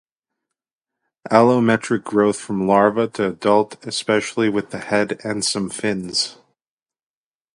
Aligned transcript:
Allometric 1.29 2.03
growth 2.03 2.39
from 2.39 2.67
larva 2.67 3.07
to 3.09 3.27
adult 3.29 3.85
especially 3.85 4.49
with 4.49 4.71
the 4.71 4.79
head 4.79 5.19
and 5.23 5.45
some 5.45 5.69
fins. 5.69 6.37